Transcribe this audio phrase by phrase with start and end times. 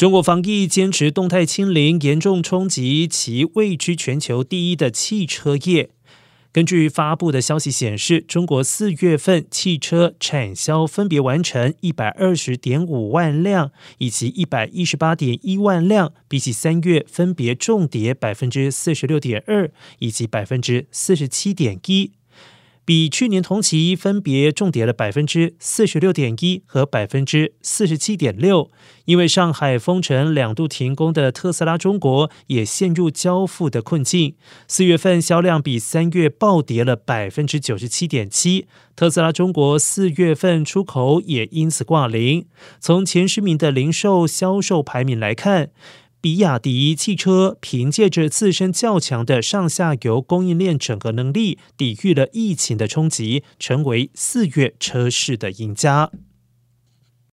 [0.00, 5.90] 中国防疫坚持动态清零，严重冲击其位居全球第一的汽车业。
[6.50, 22.12] 根据发布的消息显示，中国四月份汽车产销分别完成一百二十点五万辆以及一百一十八点一万辆，比起三月分别重跌百分之四十六点二以及百分之四十七点一。
[22.84, 28.70] 比去年同期分别重跌了百分之四十六点一和百分之四十七点六，
[29.04, 34.34] 因为上海封城两度停工的特斯拉中国也陷入交付的困境。
[34.66, 38.66] 四月份销量比三月暴跌了百分之九十七点七，
[38.96, 42.46] 特斯拉中国四月份出口也因此挂零。
[42.80, 45.70] 从前十名的零售销售排名来看。
[46.22, 56.10] 比亚迪汽车凭借着自身较强的上下游供应链整合能力，抵御了疫情的冲击，成为四月车市的赢家。